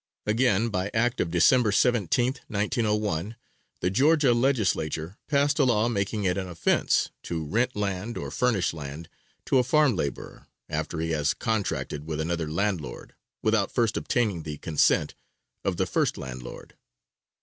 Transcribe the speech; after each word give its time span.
Again, 0.25 0.69
by 0.69 0.89
act 0.95 1.21
of 1.21 1.29
December 1.29 1.69
17th, 1.69 2.39
1901, 2.47 3.35
the 3.81 3.91
Georgia 3.91 4.33
Legislature 4.33 5.19
passed 5.27 5.59
a 5.59 5.63
law 5.63 5.87
making 5.89 6.23
it 6.23 6.39
an 6.39 6.47
offense 6.49 7.11
to 7.21 7.45
rent 7.45 7.75
land, 7.75 8.17
or 8.17 8.31
furnish 8.31 8.73
land 8.73 9.09
to 9.45 9.59
a 9.59 9.63
farm 9.63 9.95
laborer, 9.95 10.47
after 10.67 11.01
he 11.01 11.11
has 11.11 11.35
contracted 11.35 12.07
with 12.07 12.19
another 12.19 12.49
landlord, 12.49 13.13
without 13.43 13.71
first 13.71 13.95
obtaining 13.95 14.41
the 14.41 14.57
consent 14.57 15.13
of 15.63 15.77
the 15.77 15.85
first 15.85 16.17
landlord. 16.17 16.75